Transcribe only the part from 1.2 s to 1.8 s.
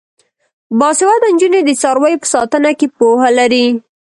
نجونې د